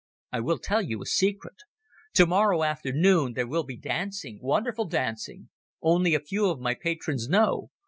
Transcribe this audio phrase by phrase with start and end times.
[0.31, 1.57] I will tell you a secret.
[2.15, 5.49] Tomorrow afternoon there will be dancing—wonderful dancing!
[5.79, 7.69] Only a few of my patrons know.